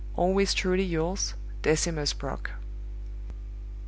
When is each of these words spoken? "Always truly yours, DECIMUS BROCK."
"Always 0.15 0.55
truly 0.55 0.81
yours, 0.81 1.35
DECIMUS 1.61 2.13
BROCK." 2.13 2.53